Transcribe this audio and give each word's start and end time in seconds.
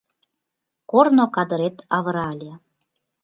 Корно 0.91 1.25
кадырет 1.35 1.77
авырале. 1.95 2.53